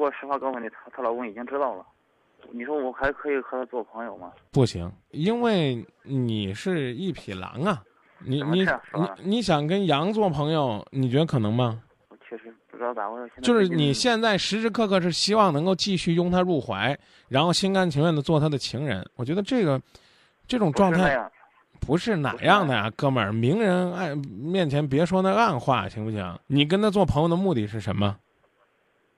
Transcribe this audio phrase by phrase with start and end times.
[0.00, 1.84] 果实话告诉你，她她老公已经知道了，
[2.50, 4.32] 你说我还可以和他做朋友吗？
[4.50, 7.82] 不行，因为你是一匹狼啊，
[8.18, 8.68] 你你你
[9.22, 11.80] 你想跟羊做朋友，你觉得可能吗？
[12.08, 13.32] 我确实不知道咋回事。
[13.42, 16.98] 就是你现在时时刻刻是希望能够继续拥她入怀，
[17.28, 19.08] 然后心甘情愿的做他的情人。
[19.16, 19.80] 我觉得这个
[20.48, 21.30] 这种状态
[21.78, 26.38] 不是哪样的呀，哥们儿，明人爱面前别说那暗话，行不行？
[26.46, 28.16] 你跟他做朋友的目的是什么？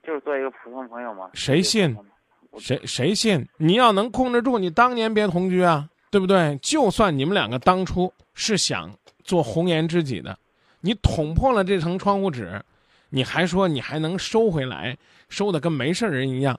[0.03, 1.31] 就是做一个普通朋友嘛。
[1.35, 1.97] 谁信
[2.59, 3.47] 谁谁信？
[3.57, 6.59] 你要能控制住，你当年别同居啊，对不对？
[6.61, 8.95] 就算你们两个当初是想
[9.25, 10.39] 做红颜知己的，
[10.81, 12.63] 你捅破了这层窗户纸，
[13.09, 14.97] 你还说你还能收回来，
[15.29, 16.59] 收的跟没事人一样。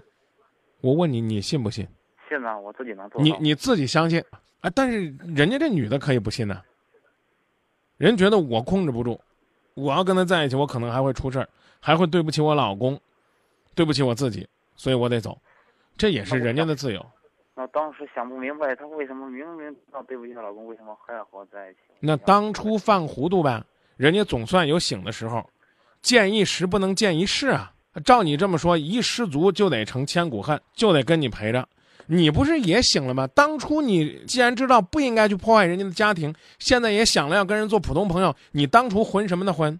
[0.81, 1.87] 我问你，你信不信？
[2.27, 3.23] 信呢，我自己能做到。
[3.23, 4.23] 你你自己相信
[4.61, 4.69] 啊？
[4.73, 6.59] 但是人家这女的可以不信呢、
[7.97, 9.19] 人觉得我控制不住，
[9.75, 11.47] 我要跟他在一起，我可能还会出事儿，
[11.79, 12.99] 还会对不起我老公，
[13.75, 15.37] 对不起我自己，所以我得走，
[15.97, 17.05] 这也是人家的自由。
[17.55, 21.79] 那当时想不明白，她为什么明明知道对不起她老公，为什么还要和我在一起？
[21.99, 23.63] 那当初犯糊涂呗，
[23.95, 25.47] 人家总算有醒的时候，
[26.01, 27.71] 见一时不能见一世啊。
[28.03, 31.67] 照你这么说，一失足就得成千古恨，就得跟你陪着。
[32.07, 33.27] 你不是也醒了吗？
[33.27, 39.79] 当初你既然知道不应该去破坏人家的家庭，现在也想了要跟人做普通朋友，你当初混什么的混？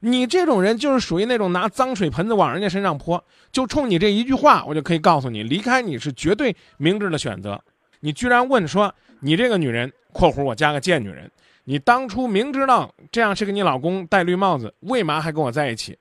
[0.00, 7.62] 你这种人就是属于那种拿脏水盆子往人家身上泼，就冲你这一句话，我就可以告诉你，离开你是绝对明智的选择。
[8.00, 11.30] 你居然问说你这个女人（括弧我加个贱女人），
[11.64, 15.96] 你当初明知道这样是给你老公戴绿帽子，为嘛还跟我在一起？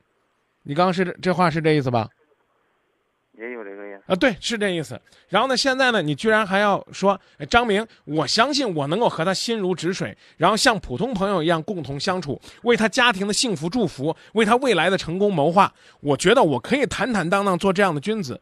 [0.63, 2.07] 你刚刚是这这话是这意思吧？
[3.39, 4.03] 也有这个意思。
[4.07, 4.99] 啊，对，是这意思。
[5.29, 15.71] 然后呢，现在呢，你居然还要说，张明，我相信我能够和他心如止水，然后像普通朋友一样共同相处，为他家庭的幸福祝福，为他未来的成功谋划。
[16.01, 18.39] 我觉得我可以坦坦荡荡做这样的君子。